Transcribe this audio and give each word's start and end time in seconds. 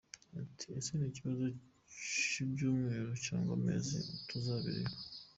Ati 0.41 0.65
“Ese 0.77 0.91
ni 0.95 1.07
ikibazo 1.11 1.45
cy’ibyumweru 2.09 3.11
cyangwa 3.25 3.51
amezi? 3.59 3.97
tuzabireba. 4.27 4.95